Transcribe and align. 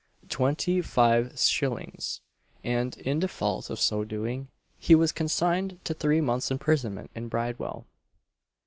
twenty 0.29 0.81
five 0.81 1.37
shillings; 1.39 2.21
and 2.63 2.97
in 2.97 3.19
default 3.19 3.69
of 3.69 3.79
so 3.79 4.03
doing, 4.03 4.47
he 4.79 4.95
was 4.95 5.11
consigned 5.11 5.77
to 5.85 5.93
three 5.93 6.19
months' 6.19 6.49
imprisonment 6.49 7.11
in 7.13 7.27
Bridewell. 7.27 7.85